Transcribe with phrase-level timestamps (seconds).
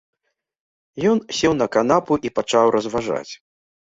[1.09, 3.31] Ён сеў на канапу і пачаў разважаць.